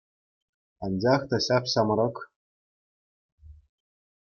[0.87, 2.17] Анчах та ҫап-ҫамрӑк.